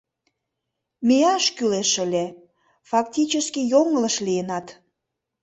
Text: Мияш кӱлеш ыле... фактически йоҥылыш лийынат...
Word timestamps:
Мияш 1.07 1.45
кӱлеш 1.55 1.91
ыле... 2.05 2.25
фактически 2.89 3.59
йоҥылыш 3.71 4.15
лийынат... 4.25 4.67